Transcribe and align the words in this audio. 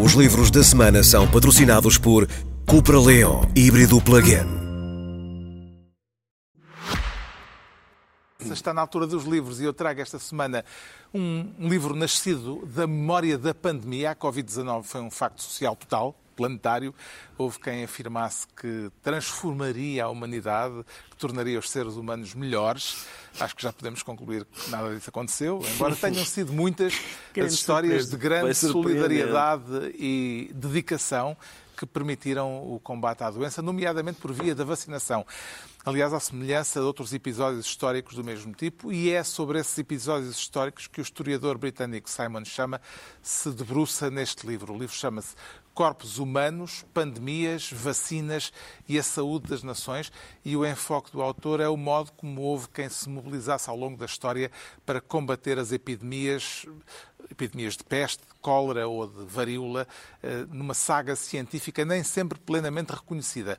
Os 0.00 0.14
livros 0.14 0.50
da 0.50 0.64
semana 0.64 1.02
são 1.02 1.30
patrocinados 1.30 1.98
por 1.98 2.26
Cupra 2.66 2.98
Leon 2.98 3.44
Híbrido 3.54 4.00
Plug-in. 4.00 4.62
Está 8.50 8.72
na 8.72 8.80
altura 8.80 9.06
dos 9.06 9.24
livros 9.24 9.60
e 9.60 9.64
eu 9.64 9.72
trago 9.72 10.00
esta 10.00 10.18
semana 10.18 10.64
um, 11.12 11.46
livro 11.58 11.94
nascido 11.94 12.64
da 12.66 12.86
memória 12.86 13.36
da 13.36 13.54
pandemia. 13.54 14.12
A 14.12 14.16
Covid-19 14.16 14.82
foi 14.84 15.00
um 15.02 15.10
facto 15.10 15.42
social 15.42 15.76
total, 15.76 16.16
planetário. 16.32 16.94
Houve 17.38 17.58
quem 17.58 17.84
afirmasse 17.84 18.46
que 18.48 18.90
transformaria 19.02 20.04
a 20.04 20.08
humanidade, 20.08 20.84
que 21.10 21.16
tornaria 21.16 21.58
os 21.58 21.70
seres 21.70 21.94
humanos 21.94 22.34
melhores. 22.34 23.06
Acho 23.38 23.56
que 23.56 23.62
já 23.62 23.72
podemos 23.72 24.02
concluir 24.02 24.44
que 24.44 24.70
nada 24.70 24.94
disso 24.94 25.10
aconteceu, 25.10 25.62
embora 25.74 25.94
tenham 25.96 26.24
sido 26.24 26.52
muitas 26.52 26.94
as 27.38 27.52
histórias 27.52 28.10
de 28.10 28.16
grande 28.16 28.54
solidariedade 28.54 29.94
e 29.98 30.50
dedicação 30.54 31.36
que 31.86 31.92
permitiram 31.92 32.62
o 32.72 32.78
combate 32.80 33.22
à 33.22 33.30
doença, 33.30 33.60
nomeadamente 33.60 34.20
por 34.20 34.32
via 34.32 34.54
da 34.54 34.64
vacinação. 34.64 35.26
Aliás, 35.84 36.12
à 36.12 36.20
semelhança 36.20 36.78
de 36.78 36.86
outros 36.86 37.12
episódios 37.12 37.66
históricos 37.66 38.14
do 38.14 38.22
mesmo 38.22 38.54
tipo, 38.54 38.92
e 38.92 39.10
é 39.10 39.24
sobre 39.24 39.58
esses 39.58 39.76
episódios 39.78 40.36
históricos 40.36 40.86
que 40.86 41.00
o 41.00 41.02
historiador 41.02 41.58
britânico 41.58 42.08
Simon 42.08 42.44
Chama 42.44 42.80
se 43.20 43.50
debruça 43.50 44.10
neste 44.10 44.46
livro. 44.46 44.72
O 44.72 44.78
livro 44.78 44.94
chama-se 44.94 45.34
Corpos 45.74 46.18
Humanos, 46.18 46.84
Pandemias, 46.92 47.70
Vacinas 47.72 48.52
e 48.88 48.98
a 48.98 49.02
Saúde 49.02 49.48
das 49.48 49.62
Nações, 49.62 50.12
e 50.44 50.56
o 50.56 50.66
enfoque 50.66 51.10
do 51.10 51.22
autor 51.22 51.60
é 51.60 51.68
o 51.68 51.76
modo 51.76 52.12
como 52.12 52.42
houve 52.42 52.68
quem 52.68 52.88
se 52.88 53.08
mobilizasse 53.08 53.70
ao 53.70 53.76
longo 53.76 53.96
da 53.96 54.04
história 54.04 54.50
para 54.84 55.00
combater 55.00 55.58
as 55.58 55.72
epidemias, 55.72 56.66
epidemias 57.30 57.76
de 57.76 57.84
peste, 57.84 58.20
de 58.20 58.34
cólera 58.40 58.86
ou 58.88 59.06
de 59.06 59.24
varíola, 59.24 59.86
eh, 60.22 60.46
numa 60.50 60.74
saga 60.74 61.16
científica 61.16 61.84
nem 61.84 62.02
sempre 62.02 62.38
plenamente 62.38 62.92
reconhecida. 62.92 63.58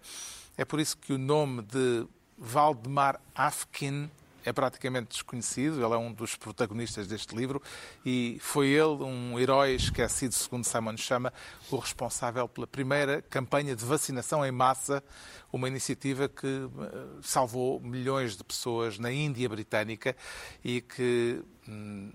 É 0.58 0.64
por 0.64 0.80
isso 0.80 0.98
que 0.98 1.14
o 1.14 1.18
nome 1.18 1.62
de 1.64 2.08
Valdemar 2.38 3.20
Afkin 3.36 4.10
é 4.46 4.52
praticamente 4.52 5.10
desconhecido, 5.10 5.84
ele 5.84 5.94
é 5.94 5.98
um 5.98 6.12
dos 6.12 6.36
protagonistas 6.36 7.08
deste 7.08 7.36
livro 7.36 7.62
e 8.06 8.38
foi 8.42 8.68
ele, 8.68 9.04
um 9.04 9.40
herói 9.40 9.76
esquecido, 9.76 10.34
segundo 10.34 10.66
Simon 10.66 10.98
chama, 10.98 11.34
o 11.72 11.78
responsável 11.78 12.48
pela 12.48 12.68
primeira 12.68 13.22
campanha 13.22 13.76
de 13.76 13.86
vacinação 13.86 14.46
em 14.46 14.52
massa, 14.52 15.04
uma 15.52 15.68
iniciativa 15.68 16.28
que 16.28 16.48
eh, 16.48 17.06
salvou 17.22 17.80
milhões 17.80 18.36
de 18.36 18.44
pessoas 18.44 19.00
na 19.00 19.12
Índia 19.12 19.48
Britânica 19.48 20.16
e 20.64 20.82
que 20.82 21.42
hum, 21.68 22.12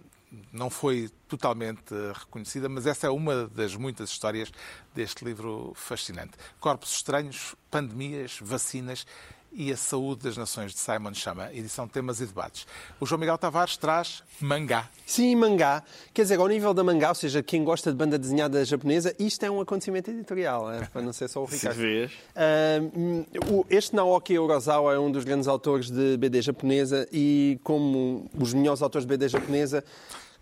não 0.52 0.68
foi 0.68 1.10
totalmente 1.26 1.94
reconhecida, 2.14 2.68
mas 2.68 2.86
essa 2.86 3.06
é 3.06 3.10
uma 3.10 3.46
das 3.48 3.74
muitas 3.74 4.10
histórias 4.10 4.50
deste 4.94 5.24
livro 5.24 5.72
fascinante. 5.74 6.32
Corpos 6.60 6.92
estranhos, 6.92 7.54
pandemias, 7.70 8.38
vacinas 8.40 9.06
e 9.58 9.72
a 9.72 9.76
Saúde 9.76 10.22
das 10.22 10.36
Nações, 10.36 10.72
de 10.72 10.78
Simon 10.78 11.12
Chama, 11.12 11.52
edição 11.52 11.88
Temas 11.88 12.20
e 12.20 12.26
Debates. 12.26 12.64
O 13.00 13.04
João 13.04 13.18
Miguel 13.18 13.36
Tavares 13.36 13.76
traz 13.76 14.22
mangá. 14.40 14.88
Sim, 15.04 15.34
mangá. 15.34 15.82
Quer 16.14 16.22
dizer, 16.22 16.38
ao 16.38 16.46
nível 16.46 16.72
da 16.72 16.84
mangá, 16.84 17.08
ou 17.08 17.14
seja, 17.16 17.42
quem 17.42 17.64
gosta 17.64 17.90
de 17.90 17.96
banda 17.96 18.16
desenhada 18.16 18.64
japonesa, 18.64 19.12
isto 19.18 19.44
é 19.44 19.50
um 19.50 19.60
acontecimento 19.60 20.12
editorial, 20.12 20.70
é? 20.70 20.84
para 20.86 21.02
não 21.02 21.12
ser 21.12 21.26
só 21.26 21.42
o 21.42 21.44
Ricardo. 21.44 21.74
Se 21.74 21.82
vês. 21.82 22.12
Uh, 22.12 23.66
este 23.68 23.96
Naoki 23.96 24.38
Urasawa 24.38 24.94
é 24.94 24.98
um 24.98 25.10
dos 25.10 25.24
grandes 25.24 25.48
autores 25.48 25.90
de 25.90 26.16
BD 26.16 26.40
japonesa 26.40 27.08
e, 27.12 27.58
como 27.64 28.30
os 28.38 28.54
melhores 28.54 28.80
autores 28.80 29.04
de 29.04 29.08
BD 29.08 29.28
japonesa, 29.28 29.82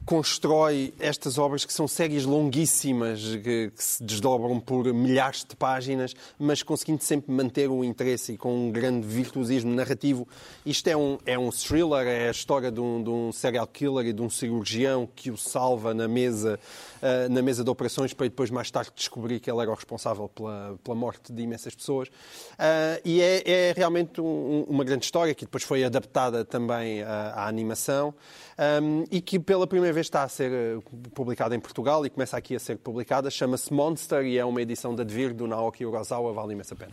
constrói 0.07 0.95
estas 1.01 1.37
obras 1.37 1.65
que 1.65 1.73
são 1.73 1.89
séries 1.89 2.25
longuíssimas, 2.25 3.21
que, 3.43 3.73
que, 3.77 3.83
se 3.83 4.03
desdobram 4.05 4.61
por 4.61 4.87
milhares 4.95 5.45
de 5.45 5.57
páginas, 5.57 6.15
mas 6.39 6.63
conseguindo 6.63 7.03
sempre 7.03 7.33
manter 7.33 7.69
o 7.69 7.83
interesse 7.83 8.35
e 8.35 8.37
com 8.37 8.55
um 8.55 8.71
grande 8.71 9.05
virtuosismo 9.05 9.75
narrativo. 9.75 10.27
Isto 10.65 10.87
é 10.87 10.97
um, 10.97 11.19
é 11.27 11.37
um 11.37 11.51
thriller, 11.51 12.07
é 12.07 12.29
a 12.29 12.31
história 12.31 12.71
de 12.71 12.81
um, 12.81 13.03
de 13.03 13.11
um 13.11 13.33
serial 13.33 13.67
killer 13.67 14.07
e 14.07 14.13
de 14.13 14.23
um 14.23 14.31
cirurgião 14.31 15.09
que 15.13 15.29
o 15.29 15.37
salva 15.37 15.93
na 15.93 16.07
mesa, 16.07 16.61
uh, 17.03 17.29
na 17.29 17.43
mesa 17.43 17.65
de 17.65 17.71
operações 17.71 18.15
para 18.15 18.29
depois 18.29 18.49
mais 18.49 18.71
tarde 18.71 18.93
descobrir 18.95 19.41
que 19.41 19.51
ele 19.51 19.61
era 19.61 19.71
o 19.73 19.75
responsável 19.75 20.29
pela, 20.29 20.79
pela 20.85 20.95
morte 20.95 21.33
de 21.33 21.43
imensas 21.43 21.75
pessoas. 21.75 22.07
Uh, 22.09 23.03
e 23.05 23.21
é, 23.21 23.43
é 23.45 23.75
realmente 23.77 24.21
um, 24.21 24.65
uma 24.69 24.85
grande 24.85 25.05
história 25.05 25.35
que 25.35 25.45
depois 25.45 25.65
foi 25.65 25.83
adaptada 25.83 26.45
também 26.45 27.03
à, 27.03 27.31
à 27.31 27.49
animação 27.49 28.15
um, 28.81 29.05
e 29.11 29.21
que 29.21 29.41
pela 29.41 29.67
primeira 29.67 29.96
vez 29.97 30.07
está 30.07 30.23
a 30.23 30.29
ser 30.29 30.53
eh, 30.53 30.79
publicada 31.15 31.57
em 31.57 31.61
Portugal 31.61 32.05
e 32.05 32.11
começa 32.11 32.37
aqui 32.37 32.55
a 32.55 32.59
ser 32.59 32.77
publicada. 32.77 33.31
Chama-se 33.31 33.73
Monster 33.73 34.25
e 34.27 34.37
é 34.37 34.45
uma 34.45 34.61
edição 34.61 34.95
da 34.95 35.03
Devir 35.03 35.33
do 35.33 35.47
Naoki 35.47 35.87
Urasawa, 35.87 36.35
vale 36.35 36.53
imensa 36.53 36.77
pena. 36.77 36.93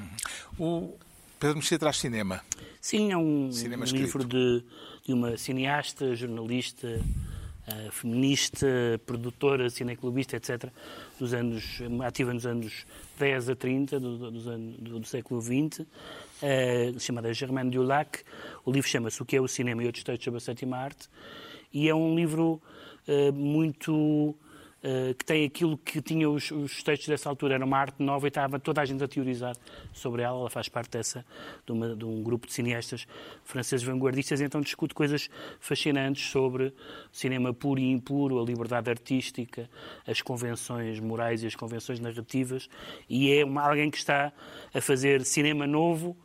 O 0.57 0.93
Pedro 1.37 1.57
Mexia 1.57 1.77
traz 1.77 1.97
cinema. 1.97 2.41
Sim, 2.79 3.11
é 3.11 3.17
um, 3.17 3.49
um 3.49 3.83
livro 3.83 4.23
de, 4.23 4.63
de, 5.05 5.13
uma 5.13 5.35
cineasta, 5.35 6.15
jornalista, 6.15 6.87
uh, 6.87 7.91
feminista, 7.91 8.67
produtora, 9.05 9.69
cineclubista, 9.69 10.37
etc., 10.37 10.71
dos 11.19 11.33
anos, 11.33 11.81
ativa 12.05 12.33
nos 12.33 12.45
anos 12.45 12.85
10 13.19 13.49
a 13.49 13.55
30 13.55 13.99
do, 13.99 14.17
do, 14.17 14.31
do, 14.31 14.99
do 14.99 15.05
século 15.05 15.41
XX, 15.41 15.79
uh, 15.81 16.99
chamada 16.99 17.33
Germaine 17.33 17.69
Dulac. 17.69 18.19
O 18.63 18.71
livro 18.71 18.89
chama-se 18.89 19.21
O 19.21 19.25
que 19.25 19.35
é 19.35 19.41
o 19.41 19.47
cinema 19.47 19.83
e 19.83 19.87
outros 19.87 20.05
textos 20.05 20.23
sobre 20.23 20.37
a 20.37 20.41
sétima 20.41 20.77
arte 20.77 21.09
e 21.73 21.89
é 21.89 21.95
um 21.95 22.15
livro 22.15 22.61
muito 23.33 24.35
uh, 24.83 25.13
que 25.15 25.25
tem 25.25 25.45
aquilo 25.45 25.77
que 25.77 26.01
tinha 26.01 26.29
os, 26.29 26.51
os, 26.51 26.83
textos 26.83 27.07
dessa 27.07 27.29
altura, 27.29 27.55
era 27.55 27.65
uma 27.65 27.77
arte 27.77 28.03
nova 28.03 28.27
e 28.27 28.29
estava 28.29 28.59
toda 28.59 28.81
a 28.81 28.85
gente 28.85 29.03
a 29.03 29.07
teorizar 29.07 29.55
sobre 29.93 30.21
ela. 30.21 30.39
Ela 30.39 30.49
faz 30.49 30.67
parte 30.67 30.91
dessa 30.91 31.25
de, 31.65 31.71
uma, 31.71 31.95
de 31.95 32.05
um 32.05 32.21
grupo 32.21 32.45
de 32.45 32.53
cineastas 32.53 33.07
franceses 33.43 33.85
vanguardistas, 33.85 34.41
então 34.41 34.61
discute 34.61 34.93
coisas 34.93 35.29
fascinantes 35.59 36.29
sobre 36.29 36.73
cinema 37.11 37.53
puro 37.53 37.79
e 37.79 37.89
impuro, 37.89 38.41
a 38.41 38.43
liberdade 38.43 38.89
artística, 38.89 39.69
as 40.05 40.21
convenções 40.21 40.99
morais 40.99 41.43
e 41.43 41.47
as 41.47 41.55
convenções 41.55 41.99
narrativas, 41.99 42.69
e 43.09 43.31
é 43.31 43.45
uma, 43.45 43.61
alguém 43.61 43.89
que 43.89 43.97
está 43.97 44.31
a 44.73 44.81
fazer 44.81 45.23
cinema 45.25 45.65
novo. 45.65 46.17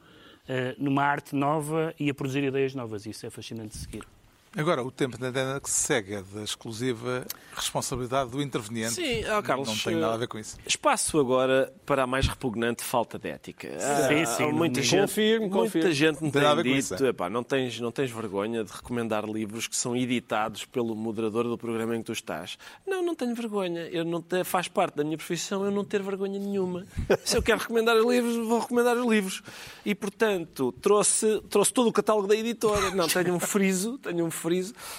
Uh, 0.49 0.73
numa 0.83 1.03
arte 1.03 1.37
nova 1.37 1.95
e 2.01 2.09
a 2.09 2.15
produzir 2.15 2.43
ideias 2.43 2.75
novas. 2.75 3.05
Isso 3.05 3.27
é 3.27 3.29
fascinante 3.29 3.73
de 3.73 3.77
seguir. 3.77 4.18
Agora, 4.59 4.83
o 4.83 4.91
tempo 4.91 5.17
da 5.17 5.29
antena 5.29 5.61
que 5.61 5.71
se 5.71 5.83
segue 5.83 6.15
é 6.15 6.23
da 6.35 6.43
exclusiva 6.43 7.25
responsabilidade 7.55 8.31
do 8.31 8.43
interveniente. 8.43 8.95
Sim, 8.95 9.23
oh, 9.39 9.41
Carlos, 9.41 9.69
não 9.69 9.77
tem 9.77 9.95
nada 9.95 10.15
a 10.15 10.17
ver 10.17 10.27
com 10.27 10.37
isso. 10.37 10.57
Espaço 10.67 11.17
agora 11.21 11.73
para 11.87 12.03
a 12.03 12.07
mais 12.09 12.27
repugnante 12.27 12.83
falta 12.83 13.21
de 13.21 13.29
ética. 13.29 13.69
Sim, 13.79 14.27
sim. 14.27 14.43
Há 14.43 14.53
muita 14.53 14.83
gente, 14.83 15.03
confirmo, 15.03 15.47
muita 15.47 15.63
confirmo. 15.63 15.93
gente 15.93 16.25
me 16.25 16.33
tem 16.33 16.43
tem, 16.43 16.63
dito, 16.75 17.05
é. 17.05 17.09
epá, 17.11 17.31
não, 17.31 17.45
tens, 17.45 17.79
não 17.79 17.93
tens 17.93 18.11
vergonha 18.11 18.65
de 18.65 18.73
recomendar 18.73 19.25
livros 19.25 19.69
que 19.69 19.77
são 19.77 19.97
editados 19.97 20.65
pelo 20.65 20.97
moderador 20.97 21.45
do 21.45 21.57
programa 21.57 21.95
em 21.95 22.01
que 22.01 22.07
tu 22.07 22.13
estás. 22.13 22.59
Não, 22.85 23.01
não 23.01 23.15
tenho 23.15 23.37
vergonha. 23.37 23.83
Eu 23.83 24.05
não 24.05 24.21
te, 24.21 24.43
faz 24.43 24.67
parte 24.67 24.97
da 24.97 25.05
minha 25.05 25.17
profissão 25.17 25.65
eu 25.65 25.71
não 25.71 25.85
ter 25.85 26.03
vergonha 26.03 26.41
nenhuma. 26.41 26.85
Se 27.25 27.37
eu 27.37 27.43
quero 27.45 27.61
recomendar 27.61 27.97
os 27.97 28.05
livros, 28.05 28.35
vou 28.35 28.59
recomendar 28.59 28.97
os 28.97 29.07
livros. 29.07 29.41
E, 29.87 29.95
portanto, 29.95 30.73
trouxe, 30.83 31.41
trouxe 31.49 31.73
todo 31.73 31.89
o 31.89 31.93
catálogo 31.93 32.27
da 32.27 32.35
editora. 32.35 32.91
Não, 32.91 33.07
tenho 33.07 33.35
um 33.35 33.39
friso, 33.39 33.99
tenho 33.99 34.25
um 34.25 34.31
friso. 34.33 34.48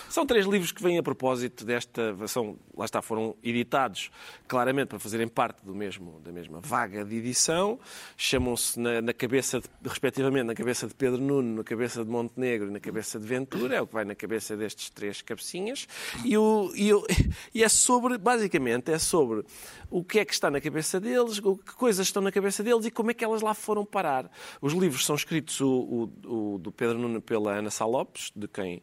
São 0.09 0.25
três 0.25 0.45
livros 0.45 0.71
que 0.71 0.81
vêm 0.81 0.97
a 0.97 1.03
propósito 1.03 1.65
desta. 1.65 2.15
São, 2.27 2.57
lá 2.75 2.85
está, 2.85 3.01
foram 3.01 3.35
editados 3.43 4.11
claramente 4.47 4.87
para 4.87 4.99
fazerem 4.99 5.27
parte 5.27 5.65
do 5.65 5.75
mesmo, 5.75 6.19
da 6.23 6.31
mesma 6.31 6.59
vaga 6.59 7.03
de 7.03 7.15
edição. 7.15 7.79
Chamam-se 8.17 8.79
na, 8.79 9.01
na, 9.01 9.13
cabeça, 9.13 9.59
de, 9.59 9.67
respectivamente, 9.83 10.45
na 10.45 10.55
cabeça 10.55 10.87
de 10.87 10.93
Pedro 10.93 11.21
Nuno, 11.21 11.57
na 11.57 11.63
cabeça 11.63 12.03
de 12.03 12.09
Montenegro 12.09 12.67
e 12.67 12.71
na 12.71 12.79
cabeça 12.79 13.19
de 13.19 13.25
Ventura. 13.25 13.75
É 13.75 13.81
o 13.81 13.87
que 13.87 13.93
vai 13.93 14.05
na 14.05 14.15
cabeça 14.15 14.55
destes 14.55 14.89
três 14.89 15.21
cabecinhas. 15.21 15.87
E, 16.23 16.37
o, 16.37 16.71
e, 16.75 16.93
o, 16.93 17.05
e 17.53 17.63
é 17.63 17.69
sobre, 17.69 18.17
basicamente, 18.17 18.91
é 18.91 18.99
sobre 18.99 19.43
o 19.89 20.03
que 20.03 20.19
é 20.19 20.25
que 20.25 20.33
está 20.33 20.49
na 20.51 20.61
cabeça 20.61 20.99
deles, 20.99 21.39
que 21.39 21.75
coisas 21.75 22.07
estão 22.07 22.21
na 22.21 22.31
cabeça 22.31 22.63
deles 22.63 22.85
e 22.85 22.91
como 22.91 23.11
é 23.11 23.13
que 23.13 23.23
elas 23.23 23.41
lá 23.41 23.53
foram 23.53 23.85
parar. 23.85 24.29
Os 24.61 24.73
livros 24.73 25.05
são 25.05 25.15
escritos 25.15 25.59
o, 25.61 26.09
o, 26.25 26.53
o 26.53 26.57
do 26.59 26.71
Pedro 26.71 26.97
Nuno 26.97 27.21
pela 27.21 27.53
Ana 27.53 27.69
Salopes, 27.69 28.31
de 28.35 28.47
quem 28.47 28.81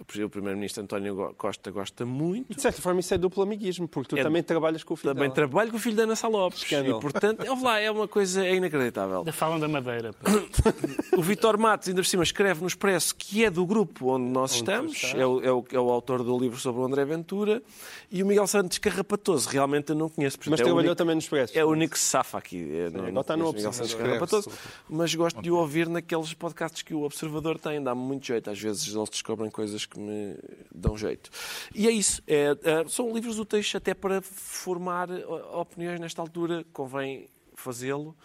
o 0.00 0.28
Primeiro-Ministro 0.30 0.82
António 0.82 1.34
Costa 1.36 1.70
gosta 1.70 2.04
muito. 2.06 2.54
De 2.54 2.60
certa 2.60 2.80
forma, 2.80 3.00
isso 3.00 3.12
é 3.14 3.18
duplo 3.18 3.42
amiguismo, 3.42 3.86
porque 3.86 4.10
tu 4.10 4.18
É- 4.18 4.22
também 4.22 4.42
trabalhas 4.42 4.82
com 4.82 4.94
o 4.94 4.96
filho 4.96 5.10
Também 5.14 5.28
dela. 5.28 5.34
trabalho 5.34 5.70
com 5.70 5.76
o 5.76 5.80
filho 5.80 5.96
da 5.96 6.02
Ana 6.04 6.16
Salopes. 6.16 6.62
Escândalo. 6.62 6.98
E, 6.98 7.00
portanto, 7.00 7.46
ouve 7.48 7.62
lá, 7.62 7.78
é 7.78 7.90
uma 7.90 8.08
coisa 8.08 8.44
é 8.44 8.54
inacreditável. 8.54 9.22
Da 9.24 9.32
falam 9.32 9.60
da 9.60 9.68
Madeira. 9.68 10.12
pá. 10.12 10.30
O 11.16 11.22
Vitor 11.22 11.58
Matos, 11.58 11.88
ainda 11.88 12.00
por 12.00 12.06
cima, 12.06 12.22
escreve 12.22 12.60
no 12.60 12.66
Expresso 12.66 13.14
que 13.14 13.44
é 13.44 13.50
do 13.50 13.66
grupo 13.66 14.12
onde 14.14 14.26
nós 14.26 14.52
Onde 14.52 14.60
estamos, 14.60 15.12
é 15.14 15.26
o, 15.26 15.40
é, 15.44 15.52
o, 15.52 15.64
é 15.72 15.78
o 15.80 15.90
autor 15.90 16.22
do 16.22 16.38
livro 16.38 16.58
sobre 16.58 16.80
o 16.80 16.84
André 16.84 17.04
Ventura, 17.04 17.62
e 18.10 18.22
o 18.22 18.26
Miguel 18.26 18.46
Santos 18.46 18.78
Carrapatoso, 18.78 19.48
realmente 19.48 19.90
eu 19.90 19.96
não 19.96 20.08
conheço. 20.08 20.38
Mas 20.46 20.60
é 20.60 20.62
o 20.62 20.66
trabalhou 20.66 20.78
único- 20.80 20.94
também 20.96 21.14
no 21.14 21.20
Expresso. 21.20 21.56
É 21.58 21.64
o 21.64 21.68
único 21.68 21.92
que 21.92 21.98
se 21.98 22.06
safa 22.06 22.38
aqui. 22.38 22.56
É, 22.72 22.84
não, 22.90 23.00
agora 23.00 23.12
não 23.12 23.20
está 23.20 23.36
no 23.36 23.46
Miguel 23.52 23.72
Santos 23.72 23.92
Observador. 23.92 24.08
Carrapatoso, 24.28 24.50
mas 24.88 25.14
gosto 25.14 25.42
de 25.42 25.50
o 25.50 25.56
ouvir 25.56 25.88
naqueles 25.88 26.32
podcasts 26.32 26.82
que 26.82 26.94
o 26.94 27.02
Observador 27.02 27.58
tem, 27.58 27.82
dá-me 27.82 28.00
muito 28.00 28.26
jeito. 28.26 28.48
Às 28.50 28.58
vezes 28.60 28.94
eles 28.94 29.10
descobrem 29.10 29.50
coisas 29.50 29.84
que 29.90 29.98
me 29.98 30.36
dão 30.72 30.96
jeito. 30.96 31.30
E 31.74 31.86
é 31.88 31.90
isso. 31.90 32.22
É, 32.26 32.56
é, 32.62 32.88
são 32.88 33.12
livros 33.12 33.38
úteis 33.38 33.72
até 33.74 33.92
para 33.92 34.22
formar 34.22 35.08
opiniões 35.52 36.00
nesta 36.00 36.22
altura. 36.22 36.64
Convém 36.72 37.28
fazê-lo. 37.54 38.16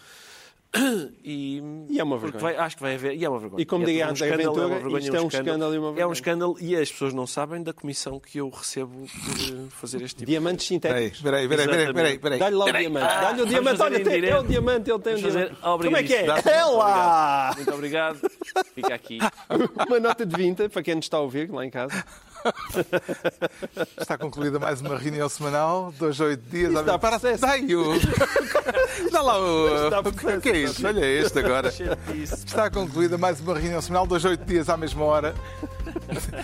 E, 1.24 1.62
e, 1.90 2.00
é 2.00 2.04
uma 2.04 2.18
vergonha. 2.18 2.42
Vai, 2.42 2.56
acho 2.58 2.76
que 2.76 2.82
vai 2.82 2.96
haver. 2.96 3.16
E 3.16 3.24
é 3.24 3.30
uma 3.30 3.40
vergonha. 3.40 3.62
E 3.62 3.66
como 3.66 3.84
é 3.84 3.88
diga 3.88 4.06
um 4.06 4.10
André 4.10 4.38
Ventura, 4.38 4.66
é 4.66 4.68
vergonha, 4.68 5.00
isto 5.00 5.16
é 5.16 5.22
um 5.22 5.28
escândalo 5.28 5.74
e 5.74 5.78
uma 5.78 5.88
vergonha. 5.88 6.04
É 6.04 6.08
um 6.08 6.12
escândalo 6.12 6.58
e 6.60 6.76
as 6.76 6.92
pessoas 6.92 7.14
não 7.14 7.26
sabem 7.28 7.64
da 7.64 7.74
comissão 7.74 8.20
que 8.20 8.40
eu 8.40 8.50
recebo 8.50 9.08
por 9.08 9.72
fazer 9.72 10.02
este 10.02 10.18
tipo 10.18 10.32
Diamantes 10.32 10.68
sintéticos. 10.68 11.18
Espera 11.18 11.38
aí, 11.38 11.46
espera 11.46 12.08
aí, 12.08 12.40
Dá-lhe 12.40 12.56
lá 12.56 12.66
o 12.66 12.72
diamante. 12.72 13.06
Ah, 13.06 13.22
Dá-lhe 13.22 13.42
o 13.42 13.46
diamante. 13.46 13.82
Olha, 13.82 14.04
tem, 14.04 14.26
é 14.26 14.38
o 14.38 14.44
diamante, 14.44 14.92
ele 14.92 15.00
tem 15.00 15.14
o 15.14 15.18
diamante. 15.18 15.56
Como 15.62 15.98
é 15.98 16.04
que 16.04 16.14
é? 16.14 16.26
É 16.26 16.66
lá! 16.66 17.54
Muito 17.56 17.74
obrigado. 17.74 18.20
Fica 18.74 18.94
aqui. 18.94 19.20
Uma 19.88 20.00
nota 20.00 20.26
de 20.26 20.36
20 20.36 20.70
para 20.70 20.84
quem 20.84 20.96
nos 20.96 21.06
está 21.06 21.18
a 21.18 21.22
ouvir 21.22 21.50
lá 21.52 21.66
em 21.66 21.70
casa. 21.70 22.04
Está 24.00 24.18
concluída 24.18 24.60
mais 24.60 24.82
uma 24.82 24.98
reunião 24.98 25.28
semanal, 25.28 25.94
dois 25.98 26.20
a 26.20 26.26
oito 26.26 26.50
dias. 26.50 26.74
Isso 26.74 26.84
dá 26.84 27.00
para 27.00 27.16
acesso. 27.16 27.42
Dá, 27.42 27.56
o... 27.56 28.00
dá 29.12 29.22
lá 29.22 29.40
o. 29.40 29.88
O 30.38 30.42
que 30.42 30.50
é 30.50 30.58
isso? 30.58 30.86
Olha 30.86 31.06
este 31.06 31.40
agora. 31.40 31.72
Está 32.22 32.70
concluída 32.70 33.18
mais 33.18 33.40
uma 33.40 33.58
reunião 33.58 33.82
semanal, 33.82 34.06
dois 34.08 34.26
a 34.26 34.30
oito 34.30 34.46
dias 34.46 34.70
à 34.70 34.78
mesma 34.78 35.04
hora. 35.04 35.36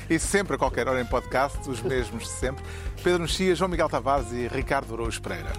E 0.10 0.18
sempre 0.20 0.56
a 0.56 0.58
qualquer 0.58 0.88
hora 0.88 1.02
em 1.02 1.06
podcast, 1.06 1.70
os 1.70 1.82
mesmos 1.82 2.24
de 2.24 2.30
sempre. 2.30 2.64
Pedro 3.04 3.22
Mexia, 3.22 3.56
João 3.56 3.70
Miguel 3.70 3.90
Tavares 3.90 4.32
e 4.32 4.48
Ricardo 4.48 4.94
Araújo 4.94 5.22
Pereira. 5.22 5.52